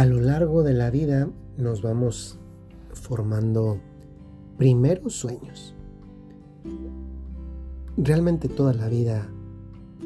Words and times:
A 0.00 0.06
lo 0.06 0.18
largo 0.18 0.62
de 0.62 0.72
la 0.72 0.88
vida 0.88 1.28
nos 1.58 1.82
vamos 1.82 2.38
formando 2.94 3.78
primeros 4.56 5.12
sueños. 5.12 5.74
Realmente 7.98 8.48
toda 8.48 8.72
la 8.72 8.88
vida 8.88 9.28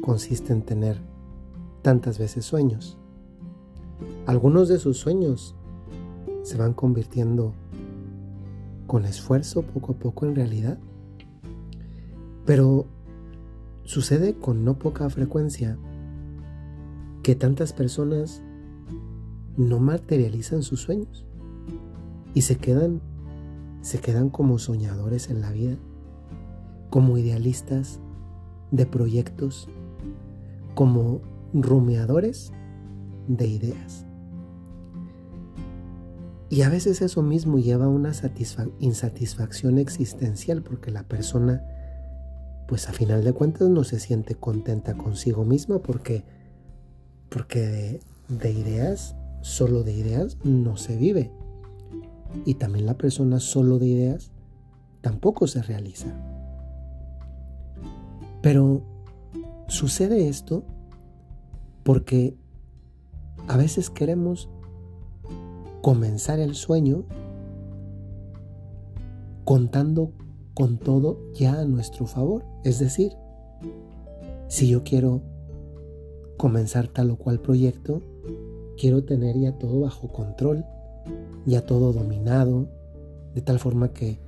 consiste 0.01 0.51
en 0.51 0.63
tener 0.63 0.99
tantas 1.81 2.19
veces 2.19 2.43
sueños. 2.43 2.97
Algunos 4.25 4.67
de 4.67 4.79
sus 4.79 4.97
sueños 4.97 5.55
se 6.43 6.57
van 6.57 6.73
convirtiendo 6.73 7.53
con 8.87 9.05
esfuerzo 9.05 9.61
poco 9.61 9.93
a 9.93 9.95
poco 9.95 10.25
en 10.25 10.35
realidad. 10.35 10.77
Pero 12.45 12.85
sucede 13.85 14.33
con 14.33 14.65
no 14.65 14.77
poca 14.77 15.09
frecuencia 15.09 15.77
que 17.23 17.33
tantas 17.35 17.71
personas 17.71 18.41
no 19.57 19.79
materializan 19.79 20.63
sus 20.63 20.81
sueños 20.81 21.25
y 22.33 22.41
se 22.41 22.57
quedan 22.57 23.01
se 23.81 23.99
quedan 23.99 24.31
como 24.31 24.57
soñadores 24.57 25.29
en 25.29 25.41
la 25.41 25.51
vida, 25.51 25.77
como 26.89 27.19
idealistas 27.19 27.99
de 28.71 28.87
proyectos, 28.87 29.69
como 30.73 31.21
rumiadores 31.53 32.51
de 33.27 33.47
ideas. 33.47 34.07
Y 36.49 36.63
a 36.63 36.69
veces 36.69 37.01
eso 37.01 37.21
mismo 37.21 37.59
lleva 37.59 37.85
a 37.85 37.89
una 37.89 38.11
insatisfacción 38.79 39.77
existencial 39.77 40.63
porque 40.63 40.89
la 40.89 41.03
persona, 41.03 41.63
pues 42.67 42.87
a 42.89 42.91
final 42.93 43.23
de 43.23 43.33
cuentas, 43.33 43.69
no 43.69 43.83
se 43.83 43.99
siente 43.99 44.33
contenta 44.33 44.95
consigo 44.95 45.43
misma 45.43 45.79
porque, 45.79 46.23
porque 47.29 47.99
de, 48.29 48.51
ideas, 48.51 49.15
solo 49.45 49.83
de 49.83 49.93
ideas, 49.93 50.39
no 50.43 50.75
se 50.75 50.97
vive. 50.97 51.29
Y 52.45 52.55
también 52.55 52.87
la 52.87 52.97
persona 52.97 53.39
solo 53.39 53.77
de 53.77 53.85
ideas 53.85 54.31
tampoco 55.01 55.45
se 55.45 55.61
realiza. 55.61 56.07
Pero 58.41 58.81
sucede 59.67 60.29
esto 60.29 60.63
porque 61.83 62.35
a 63.47 63.55
veces 63.55 63.91
queremos 63.91 64.49
comenzar 65.83 66.39
el 66.39 66.55
sueño 66.55 67.05
contando 69.43 70.11
con 70.55 70.79
todo 70.79 71.19
ya 71.35 71.59
a 71.59 71.65
nuestro 71.65 72.07
favor. 72.07 72.43
Es 72.63 72.79
decir, 72.79 73.11
si 74.47 74.69
yo 74.69 74.83
quiero 74.83 75.21
comenzar 76.35 76.87
tal 76.87 77.11
o 77.11 77.17
cual 77.17 77.39
proyecto, 77.39 78.01
quiero 78.77 79.03
tener 79.03 79.37
ya 79.37 79.53
todo 79.57 79.81
bajo 79.81 80.07
control, 80.09 80.65
ya 81.45 81.61
todo 81.61 81.93
dominado, 81.93 82.67
de 83.33 83.41
tal 83.41 83.59
forma 83.59 83.93
que, 83.93 84.19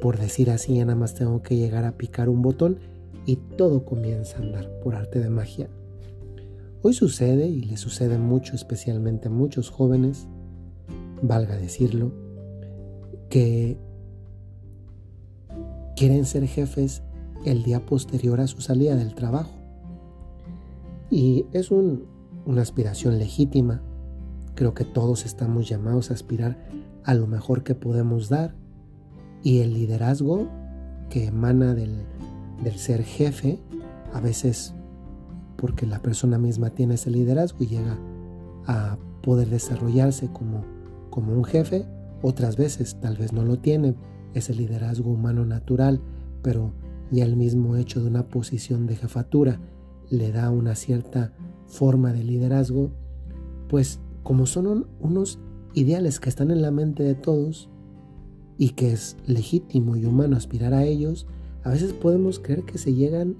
por 0.00 0.18
decir 0.18 0.50
así, 0.50 0.76
ya 0.76 0.84
nada 0.84 0.98
más 0.98 1.14
tengo 1.14 1.42
que 1.42 1.56
llegar 1.56 1.84
a 1.84 1.96
picar 1.96 2.28
un 2.28 2.42
botón 2.42 2.78
y 3.26 3.36
todo 3.36 3.84
comienza 3.84 4.38
a 4.38 4.42
andar 4.42 4.70
por 4.80 4.94
arte 4.94 5.20
de 5.20 5.30
magia. 5.30 5.68
Hoy 6.82 6.92
sucede 6.92 7.48
y 7.48 7.62
le 7.62 7.76
sucede 7.76 8.18
mucho, 8.18 8.54
especialmente 8.54 9.28
a 9.28 9.30
muchos 9.30 9.70
jóvenes, 9.70 10.26
valga 11.22 11.56
decirlo, 11.56 12.12
que 13.30 13.78
quieren 15.96 16.26
ser 16.26 16.46
jefes 16.46 17.02
el 17.46 17.62
día 17.62 17.86
posterior 17.86 18.40
a 18.40 18.46
su 18.46 18.60
salida 18.60 18.96
del 18.96 19.14
trabajo. 19.14 19.54
Y 21.10 21.46
es 21.52 21.70
una 22.46 22.62
aspiración 22.62 23.18
legítima. 23.18 23.82
Creo 24.54 24.74
que 24.74 24.84
todos 24.84 25.24
estamos 25.24 25.68
llamados 25.68 26.10
a 26.10 26.14
aspirar 26.14 26.58
a 27.04 27.14
lo 27.14 27.26
mejor 27.26 27.62
que 27.62 27.74
podemos 27.74 28.28
dar. 28.28 28.54
Y 29.42 29.60
el 29.60 29.74
liderazgo 29.74 30.48
que 31.10 31.26
emana 31.26 31.74
del, 31.74 32.04
del 32.62 32.78
ser 32.78 33.02
jefe, 33.02 33.60
a 34.12 34.20
veces 34.20 34.74
porque 35.56 35.86
la 35.86 36.00
persona 36.00 36.38
misma 36.38 36.70
tiene 36.70 36.94
ese 36.94 37.10
liderazgo 37.10 37.64
y 37.64 37.66
llega 37.66 37.98
a 38.66 38.96
poder 39.22 39.48
desarrollarse 39.48 40.28
como 40.32 40.64
como 41.14 41.32
un 41.32 41.44
jefe, 41.44 41.86
otras 42.22 42.56
veces 42.56 42.96
tal 43.00 43.16
vez 43.16 43.32
no 43.32 43.44
lo 43.44 43.60
tiene, 43.60 43.94
ese 44.34 44.52
liderazgo 44.52 45.12
humano 45.12 45.46
natural, 45.46 46.00
pero 46.42 46.72
ya 47.12 47.24
el 47.24 47.36
mismo 47.36 47.76
hecho 47.76 48.02
de 48.02 48.08
una 48.08 48.26
posición 48.26 48.88
de 48.88 48.96
jefatura 48.96 49.60
le 50.10 50.32
da 50.32 50.50
una 50.50 50.74
cierta 50.74 51.32
forma 51.66 52.12
de 52.12 52.24
liderazgo, 52.24 52.90
pues 53.68 54.00
como 54.22 54.46
son 54.46 54.86
unos 55.00 55.38
ideales 55.74 56.20
que 56.20 56.28
están 56.28 56.50
en 56.50 56.62
la 56.62 56.70
mente 56.70 57.02
de 57.02 57.14
todos 57.14 57.68
y 58.56 58.70
que 58.70 58.92
es 58.92 59.16
legítimo 59.26 59.96
y 59.96 60.04
humano 60.04 60.36
aspirar 60.36 60.72
a 60.74 60.84
ellos, 60.84 61.26
a 61.62 61.70
veces 61.70 61.92
podemos 61.92 62.38
creer 62.38 62.64
que 62.64 62.78
se 62.78 62.94
llegan 62.94 63.36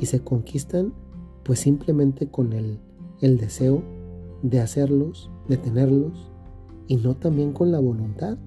y 0.00 0.06
se 0.06 0.20
conquistan 0.20 0.92
pues 1.42 1.60
simplemente 1.60 2.28
con 2.28 2.52
el, 2.52 2.78
el 3.20 3.38
deseo 3.38 3.82
de 4.42 4.60
hacerlos, 4.60 5.30
de 5.48 5.56
tenerlos, 5.56 6.30
y 6.86 6.96
no 6.96 7.14
también 7.14 7.52
con 7.52 7.70
la 7.70 7.78
voluntad. 7.78 8.38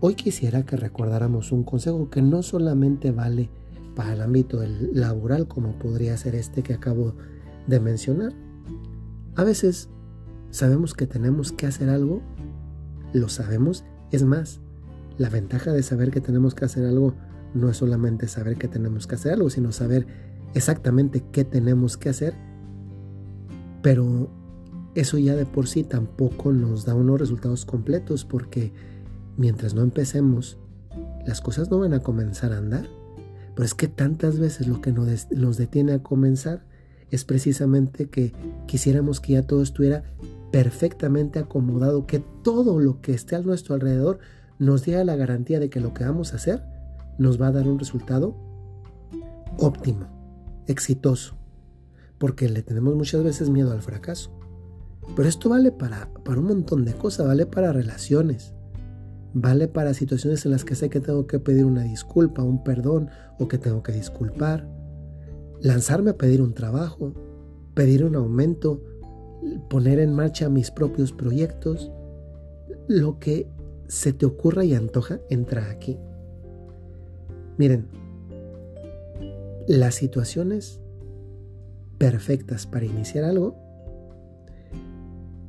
Hoy 0.00 0.14
quisiera 0.14 0.64
que 0.64 0.76
recordáramos 0.76 1.52
un 1.52 1.64
consejo 1.64 2.08
que 2.10 2.22
no 2.22 2.42
solamente 2.42 3.10
vale 3.10 3.50
para 3.96 4.12
el 4.12 4.20
ámbito 4.20 4.60
laboral 4.92 5.48
como 5.48 5.72
podría 5.72 6.16
ser 6.16 6.36
este 6.36 6.62
que 6.62 6.74
acabo 6.74 7.06
de 7.12 7.37
mencionar. 7.80 8.32
A 9.36 9.44
veces 9.44 9.88
sabemos 10.50 10.94
que 10.94 11.06
tenemos 11.06 11.52
que 11.52 11.66
hacer 11.66 11.90
algo, 11.90 12.22
lo 13.12 13.28
sabemos, 13.28 13.84
es 14.10 14.24
más, 14.24 14.60
la 15.18 15.28
ventaja 15.28 15.72
de 15.72 15.82
saber 15.82 16.10
que 16.10 16.20
tenemos 16.20 16.54
que 16.54 16.64
hacer 16.64 16.86
algo 16.86 17.14
no 17.54 17.68
es 17.68 17.76
solamente 17.76 18.28
saber 18.28 18.56
que 18.56 18.68
tenemos 18.68 19.06
que 19.06 19.14
hacer 19.16 19.32
algo, 19.32 19.50
sino 19.50 19.72
saber 19.72 20.06
exactamente 20.54 21.24
qué 21.32 21.44
tenemos 21.44 21.96
que 21.96 22.08
hacer, 22.08 22.34
pero 23.82 24.30
eso 24.94 25.18
ya 25.18 25.36
de 25.36 25.46
por 25.46 25.66
sí 25.66 25.84
tampoco 25.84 26.52
nos 26.52 26.84
da 26.84 26.94
unos 26.94 27.20
resultados 27.20 27.64
completos 27.64 28.24
porque 28.24 28.72
mientras 29.36 29.74
no 29.74 29.82
empecemos, 29.82 30.58
las 31.26 31.40
cosas 31.40 31.70
no 31.70 31.78
van 31.78 31.94
a 31.94 32.00
comenzar 32.00 32.52
a 32.52 32.58
andar. 32.58 32.86
Pero 33.54 33.64
es 33.64 33.74
que 33.74 33.88
tantas 33.88 34.38
veces 34.38 34.66
lo 34.66 34.80
que 34.80 34.92
nos 34.92 35.56
detiene 35.56 35.92
a 35.92 36.02
comenzar 36.02 36.64
es 37.10 37.24
precisamente 37.24 38.08
que 38.08 38.32
quisiéramos 38.66 39.20
que 39.20 39.34
ya 39.34 39.42
todo 39.42 39.62
estuviera 39.62 40.04
perfectamente 40.50 41.38
acomodado, 41.38 42.06
que 42.06 42.22
todo 42.42 42.78
lo 42.80 43.00
que 43.00 43.12
esté 43.12 43.36
a 43.36 43.40
nuestro 43.42 43.74
alrededor 43.74 44.18
nos 44.58 44.84
diera 44.84 45.04
la 45.04 45.16
garantía 45.16 45.60
de 45.60 45.70
que 45.70 45.80
lo 45.80 45.94
que 45.94 46.04
vamos 46.04 46.32
a 46.32 46.36
hacer 46.36 46.62
nos 47.18 47.40
va 47.40 47.48
a 47.48 47.52
dar 47.52 47.68
un 47.68 47.78
resultado 47.78 48.36
óptimo, 49.58 50.06
exitoso, 50.66 51.36
porque 52.18 52.48
le 52.48 52.62
tenemos 52.62 52.94
muchas 52.94 53.22
veces 53.22 53.50
miedo 53.50 53.72
al 53.72 53.82
fracaso. 53.82 54.30
Pero 55.16 55.28
esto 55.28 55.48
vale 55.48 55.72
para, 55.72 56.12
para 56.24 56.38
un 56.38 56.46
montón 56.46 56.84
de 56.84 56.92
cosas, 56.92 57.26
vale 57.26 57.46
para 57.46 57.72
relaciones, 57.72 58.54
vale 59.32 59.68
para 59.68 59.94
situaciones 59.94 60.44
en 60.44 60.52
las 60.52 60.64
que 60.64 60.74
sé 60.74 60.90
que 60.90 61.00
tengo 61.00 61.26
que 61.26 61.38
pedir 61.38 61.64
una 61.64 61.82
disculpa, 61.82 62.42
un 62.42 62.62
perdón 62.62 63.08
o 63.38 63.48
que 63.48 63.58
tengo 63.58 63.82
que 63.82 63.92
disculpar, 63.92 64.68
lanzarme 65.60 66.10
a 66.10 66.16
pedir 66.16 66.42
un 66.42 66.54
trabajo, 66.54 67.12
pedir 67.74 68.04
un 68.04 68.16
aumento, 68.16 68.82
poner 69.70 69.98
en 70.00 70.12
marcha 70.12 70.48
mis 70.48 70.70
propios 70.70 71.12
proyectos, 71.12 71.90
lo 72.88 73.18
que 73.18 73.48
se 73.86 74.12
te 74.12 74.26
ocurra 74.26 74.64
y 74.64 74.74
antoja, 74.74 75.20
entra 75.30 75.70
aquí. 75.70 75.98
Miren, 77.56 77.88
las 79.66 79.94
situaciones 79.94 80.80
perfectas 81.98 82.66
para 82.66 82.86
iniciar 82.86 83.24
algo 83.24 83.68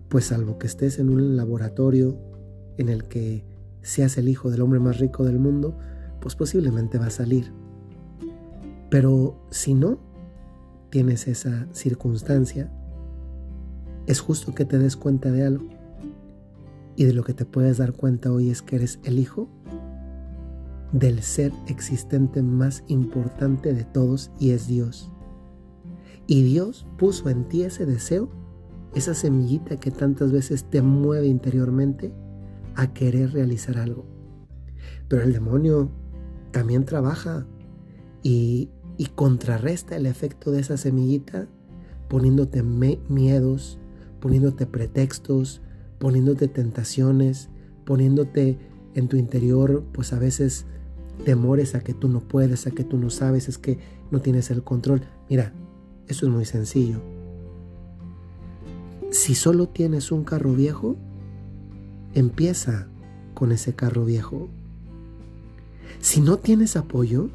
pues 0.10 0.26
salvo 0.26 0.58
que 0.58 0.68
estés 0.68 1.00
en 1.00 1.10
un 1.10 1.38
laboratorio 1.38 2.18
en 2.78 2.90
el 2.90 3.04
que 3.06 3.46
seas 3.82 4.18
el 4.18 4.28
hijo 4.28 4.50
del 4.50 4.62
hombre 4.62 4.80
más 4.80 4.98
rico 4.98 5.24
del 5.24 5.40
mundo, 5.40 5.78
pues 6.20 6.36
posiblemente 6.36 6.98
va 6.98 7.06
a 7.06 7.12
salir. 7.12 7.54
Pero 8.90 9.40
si 9.52 9.74
no 9.74 10.00
tienes 10.90 11.28
esa 11.28 11.68
circunstancia, 11.74 12.72
es 14.08 14.20
justo 14.20 14.56
que 14.56 14.66
te 14.66 14.80
des 14.80 14.98
cuenta 14.98 15.32
de 15.32 15.46
algo. 15.46 15.68
Y 16.96 17.06
de 17.06 17.14
lo 17.14 17.24
que 17.24 17.34
te 17.34 17.46
puedes 17.46 17.78
dar 17.78 17.94
cuenta 17.94 18.32
hoy 18.32 18.50
es 18.50 18.62
que 18.62 18.76
eres 18.76 19.00
el 19.04 19.20
hijo 19.20 19.48
del 20.92 21.22
ser 21.22 21.52
existente 21.68 22.42
más 22.42 22.84
importante 22.88 23.74
de 23.74 23.84
todos 23.84 24.32
y 24.40 24.52
es 24.52 24.68
Dios. 24.68 25.12
Y 26.26 26.44
Dios 26.44 26.88
puso 26.98 27.30
en 27.30 27.48
ti 27.48 27.64
ese 27.64 27.86
deseo 27.86 28.30
esa 28.96 29.14
semillita 29.14 29.78
que 29.78 29.92
tantas 29.92 30.32
veces 30.32 30.64
te 30.64 30.82
mueve 30.82 31.28
interiormente 31.28 32.12
a 32.76 32.92
querer 32.94 33.34
realizar 33.34 33.78
algo. 33.78 34.06
Pero 35.08 35.24
el 35.24 35.34
demonio 35.34 35.92
también 36.52 36.86
trabaja 36.86 37.46
y, 39.00 39.06
contrarresta 39.08 39.96
el 39.96 40.06
efecto 40.06 40.52
de 40.52 40.60
esa 40.60 40.78
semillita 40.78 41.48
poniéndote 42.10 42.64
miedos, 42.64 43.80
poniéndote 44.20 44.66
pretextos, 44.66 45.62
poniéndote 46.00 46.50
tentaciones, 46.50 47.50
poniéndote 47.86 48.58
en 48.96 49.08
tu 49.08 49.16
interior, 49.16 49.86
pues 49.94 50.12
a 50.12 50.20
veces 50.20 50.66
temores 51.24 51.76
a 51.76 51.82
que 51.82 51.94
tú 51.94 52.10
no 52.10 52.20
puedes, 52.22 52.68
a 52.68 52.72
que 52.72 52.84
tú 52.84 52.98
no 52.98 53.10
sabes, 53.10 53.48
es 53.48 53.58
que 53.58 53.80
no 54.12 54.22
tienes 54.22 54.50
el 54.50 54.64
control. 54.64 55.02
Mira, 55.30 55.54
eso 56.08 56.26
es 56.26 56.32
muy 56.32 56.46
sencillo. 56.46 57.00
Si 59.12 59.36
solo 59.36 59.70
tienes 59.70 60.12
un 60.12 60.24
carro 60.24 60.54
viejo, 60.54 60.96
empieza 62.14 62.88
con 63.34 63.52
ese 63.52 63.74
carro 63.74 64.06
viejo. 64.06 64.50
Si 66.00 66.22
no 66.22 66.38
tienes 66.38 66.76
apoyo, 66.76 67.30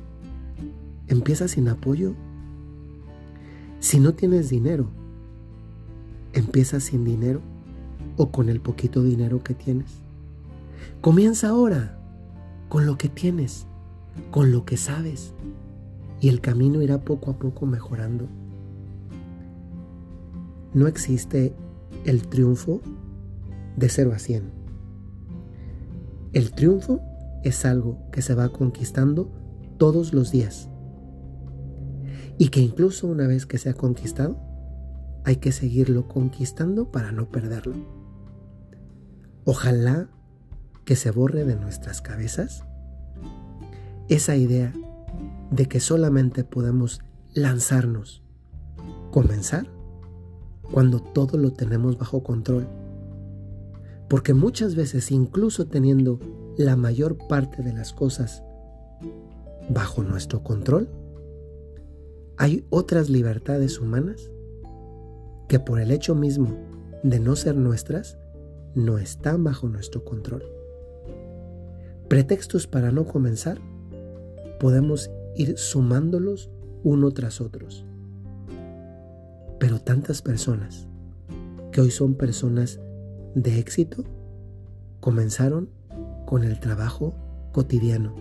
empieza 1.15 1.49
sin 1.49 1.69
apoyo. 1.69 2.15
Si 3.79 4.01
no 4.01 4.15
tienes 4.15 4.51
dinero, 4.51 4.89
empieza 6.33 6.81
sin 6.81 7.05
dinero 7.05 7.41
o 8.17 8.31
con 8.31 8.49
el 8.49 8.61
poquito 8.61 9.03
dinero 9.03 9.43
que 9.43 9.55
tienes. 9.55 10.01
Comienza 11.01 11.49
ahora 11.49 11.99
con 12.69 12.87
lo 12.87 12.99
que 12.99 13.09
tienes, 13.09 13.67
con 14.31 14.51
lo 14.51 14.65
que 14.65 14.77
sabes, 14.77 15.35
y 16.21 16.29
el 16.29 16.41
camino 16.41 16.83
irá 16.83 16.99
poco 16.99 17.31
a 17.31 17.39
poco 17.39 17.67
mejorando. 17.67 18.27
No 20.73 20.89
existe 20.89 21.55
el 22.05 22.27
triunfo 22.27 22.81
de 23.77 23.89
0 23.89 24.13
a 24.15 24.19
100. 24.19 24.51
El 26.33 26.51
triunfo 26.53 27.01
es 27.45 27.65
algo 27.65 27.99
que 28.11 28.23
se 28.23 28.35
va 28.35 28.49
conquistando 28.49 29.31
todos 29.79 30.13
los 30.13 30.33
días 30.33 30.71
y 32.39 32.49
que 32.49 32.61
incluso 32.61 33.07
una 33.07 33.27
vez 33.27 33.47
que 33.47 33.59
se 33.59 33.71
ha 33.71 33.75
conquistado, 33.75 34.39
hay 35.25 35.37
que 35.37 35.53
seguirlo 35.53 36.09
conquistando 36.09 36.91
para 36.91 37.13
no 37.13 37.29
perderlo. 37.31 37.75
Ojalá 39.45 40.09
que 40.85 40.97
se 40.97 41.11
borre 41.11 41.45
de 41.45 41.57
nuestras 41.57 42.03
cabezas 42.03 42.65
esa 44.09 44.37
idea 44.37 44.73
de 45.51 45.67
que 45.67 45.81
solamente 45.81 46.45
podemos 46.45 47.01
lanzarnos, 47.33 48.23
comenzar, 49.11 49.67
cuando 50.71 51.01
todo 51.01 51.39
lo 51.39 51.53
tenemos 51.53 51.99
bajo 51.99 52.23
control. 52.23 52.69
Porque 54.09 54.35
muchas 54.35 54.75
veces, 54.75 55.11
incluso 55.11 55.67
teniendo 55.67 56.19
la 56.59 56.77
mayor 56.77 57.17
parte 57.29 57.63
de 57.63 57.73
las 57.73 57.93
cosas 57.93 58.43
bajo 59.71 60.03
nuestro 60.03 60.43
control, 60.43 60.89
hay 62.37 62.67
otras 62.71 63.11
libertades 63.11 63.81
humanas 63.81 64.31
que 65.49 65.61
por 65.61 65.81
el 65.81 65.91
hecho 65.91 66.15
mismo 66.15 66.57
de 67.03 67.21
no 67.21 67.37
ser 67.37 67.57
nuestras, 67.57 68.19
no 68.75 68.99
están 68.99 69.45
bajo 69.45 69.69
nuestro 69.69 70.05
control. 70.05 70.43
Pretextos 72.09 72.67
para 72.67 72.91
no 72.91 73.05
comenzar 73.07 73.59
podemos 74.59 75.11
ir 75.37 75.59
sumándolos 75.59 76.51
uno 76.83 77.11
tras 77.11 77.41
otros. 77.41 77.85
Pero 79.59 79.81
tantas 79.81 80.23
personas 80.23 80.89
que 81.73 81.81
hoy 81.81 81.91
son 81.91 82.15
personas 82.15 82.81
de 83.35 83.59
éxito 83.59 84.05
comenzaron 85.01 85.69
con 86.27 86.45
el 86.45 86.61
trabajo 86.61 87.15
cotidiano, 87.53 88.15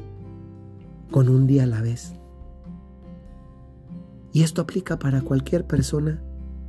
con 1.11 1.29
un 1.29 1.47
día 1.47 1.63
a 1.63 1.67
la 1.67 1.81
vez. 1.81 2.13
Y 4.33 4.41
esto 4.41 4.61
aplica 4.61 4.97
para 4.99 5.21
cualquier 5.21 5.65
persona 5.65 6.21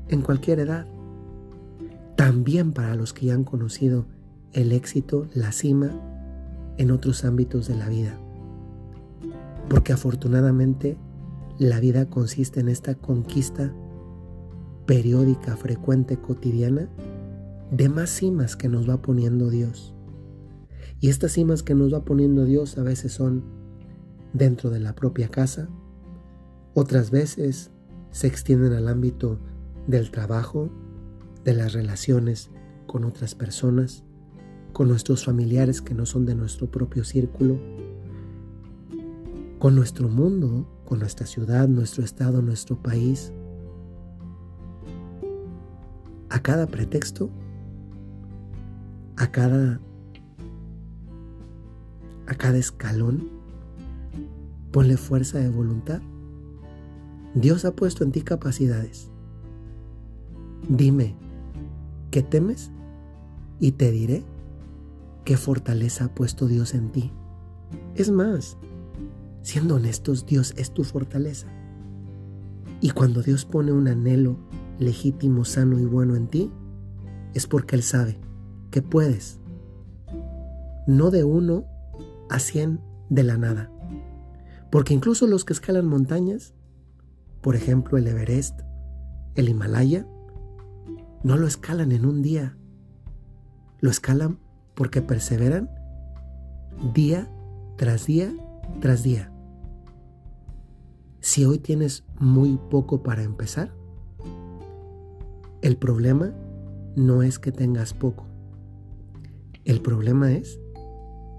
en 0.09 0.21
cualquier 0.21 0.61
edad. 0.61 0.87
También 2.15 2.73
para 2.73 2.95
los 2.95 3.13
que 3.13 3.27
ya 3.27 3.35
han 3.35 3.45
conocido 3.45 4.07
el 4.53 4.71
éxito, 4.71 5.27
la 5.35 5.51
cima 5.51 5.91
en 6.77 6.91
otros 6.91 7.25
ámbitos 7.25 7.67
de 7.67 7.77
la 7.77 7.89
vida. 7.89 8.19
Porque 9.69 9.95
afortunadamente 9.95 10.99
la 11.59 11.81
vida 11.81 12.07
consiste 12.11 12.61
en 12.61 12.69
esta 12.69 12.95
conquista 12.95 13.73
periódica, 14.87 15.57
frecuente, 15.57 16.19
cotidiana 16.19 16.89
de 17.71 17.89
más 17.89 18.11
cimas 18.11 18.57
que 18.57 18.69
nos 18.69 18.89
va 18.89 19.01
poniendo 19.01 19.49
Dios. 19.49 19.95
Y 21.01 21.09
estas 21.09 21.33
cimas 21.33 21.63
que 21.63 21.75
nos 21.75 21.93
va 21.93 22.05
poniendo 22.05 22.45
Dios 22.45 22.77
a 22.77 22.83
veces 22.83 23.13
son 23.13 23.43
dentro 24.33 24.71
de 24.71 24.81
la 24.81 24.95
propia 24.95 25.29
casa, 25.29 25.69
otras 26.75 27.11
veces 27.11 27.71
se 28.11 28.27
extienden 28.27 28.73
al 28.73 28.89
ámbito 28.89 29.39
del 29.87 30.11
trabajo, 30.11 30.71
de 31.45 31.55
las 31.55 31.73
relaciones 31.73 32.51
con 32.87 33.05
otras 33.05 33.35
personas, 33.35 34.05
con 34.73 34.89
nuestros 34.89 35.25
familiares 35.25 35.81
que 35.81 35.95
no 35.95 36.05
son 36.07 36.27
de 36.27 36.35
nuestro 36.35 36.71
propio 36.71 37.05
círculo, 37.05 37.59
con 39.59 39.75
nuestro 39.75 40.09
mundo, 40.09 40.69
con 40.85 40.99
nuestra 40.99 41.27
ciudad, 41.27 41.69
nuestro 41.69 42.05
estado, 42.05 42.43
nuestro 42.43 42.83
país. 42.83 43.33
A 46.29 46.43
cada 46.43 46.67
pretexto, 46.67 47.31
a 49.17 49.31
cada 49.31 49.81
a 52.27 52.35
cada 52.35 52.57
escalón, 52.59 53.29
ponle 54.73 54.97
fuerza 54.97 55.39
de 55.39 55.51
voluntad. 55.51 56.01
Dios 57.35 57.65
ha 57.65 57.75
puesto 57.75 58.05
en 58.05 58.13
ti 58.13 58.23
capacidades. 58.23 59.11
Dime, 60.69 61.17
¿qué 62.11 62.23
temes? 62.23 62.71
Y 63.61 63.73
te 63.73 63.91
diré 63.91 64.25
qué 65.25 65.37
fortaleza 65.37 66.07
ha 66.07 66.15
puesto 66.15 66.47
Dios 66.47 66.75
en 66.75 66.91
ti. 66.91 67.13
Es 67.95 68.11
más, 68.11 68.57
Siendo 69.45 69.75
honestos, 69.75 70.25
Dios 70.25 70.55
es 70.57 70.71
tu 70.71 70.85
fortaleza. 70.85 71.49
Y 72.81 72.91
cuando 72.91 73.21
Dios 73.21 73.45
pone 73.45 73.73
un 73.73 73.89
anhelo 73.89 74.39
legítimo, 74.79 75.45
sano 75.45 75.79
y 75.79 75.85
bueno 75.85 76.17
en 76.17 76.29
ti, 76.29 76.51
es 77.35 77.47
porque 77.47 77.77
Él 77.77 77.83
sabe 77.83 78.19
que 78.71 78.81
puedes. 78.81 79.41
No 80.87 81.11
de 81.11 81.25
uno 81.25 81.67
a 82.31 82.39
cien 82.39 82.81
de 83.11 83.23
la 83.23 83.37
nada. 83.37 83.71
Porque 84.73 84.95
incluso 84.95 85.27
los 85.27 85.45
que 85.45 85.53
escalan 85.53 85.87
montañas, 85.87 86.55
por 87.45 87.57
ejemplo 87.57 87.99
el 87.99 88.07
Everest, 88.07 88.63
el 89.35 89.51
Himalaya, 89.51 90.07
no 91.23 91.37
lo 91.37 91.47
escalan 91.47 91.93
en 91.93 92.07
un 92.07 92.23
día. 92.23 92.57
Lo 93.81 93.91
escalan 93.91 94.39
porque 94.75 95.03
perseveran 95.03 95.69
día 96.95 97.31
tras 97.77 98.07
día 98.07 98.33
tras 98.81 99.03
día. 99.03 99.31
Si 101.21 101.45
hoy 101.45 101.59
tienes 101.59 102.05
muy 102.19 102.59
poco 102.71 103.03
para 103.03 103.23
empezar, 103.23 103.75
el 105.61 105.77
problema 105.77 106.33
no 106.97 107.23
es 107.23 107.39
que 107.39 107.53
tengas 107.53 107.93
poco. 107.93 108.25
El 109.67 109.83
problema 109.83 110.33
es 110.33 110.59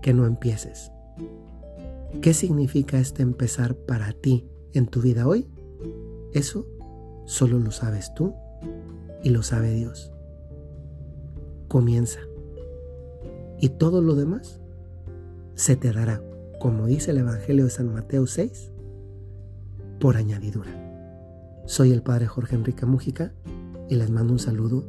que 0.03 0.13
no 0.13 0.27
empieces. 0.27 0.91
¿Qué 2.21 2.35
significa 2.35 2.99
este 2.99 3.23
empezar 3.23 3.75
para 3.75 4.11
ti 4.11 4.47
en 4.73 4.85
tu 4.85 5.01
vida 5.01 5.27
hoy? 5.27 5.47
Eso 6.35 6.67
solo 7.23 7.59
lo 7.59 7.71
sabes 7.71 8.13
tú 8.13 8.35
y 9.23 9.29
lo 9.29 9.41
sabe 9.41 9.71
Dios. 9.73 10.11
Comienza. 11.69 12.19
Y 13.57 13.69
todo 13.69 14.01
lo 14.01 14.15
demás 14.15 14.59
se 15.53 15.77
te 15.77 15.93
dará, 15.93 16.21
como 16.59 16.87
dice 16.87 17.11
el 17.11 17.19
Evangelio 17.19 17.63
de 17.63 17.69
San 17.69 17.93
Mateo 17.93 18.27
6, 18.27 18.69
por 20.01 20.17
añadidura. 20.17 20.71
Soy 21.67 21.93
el 21.93 22.03
Padre 22.03 22.27
Jorge 22.27 22.57
Enrique 22.57 22.85
Mújica 22.85 23.33
y 23.89 23.95
les 23.95 24.09
mando 24.09 24.33
un 24.33 24.39
saludo 24.39 24.83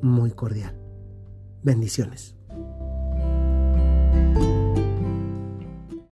muy 0.00 0.30
cordial. 0.30 0.76
Bendiciones. 1.64 2.36